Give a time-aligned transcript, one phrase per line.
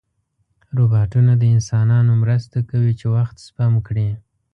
[0.77, 4.09] روبوټونه د انسانانو مرسته کوي چې وخت سپم کړي.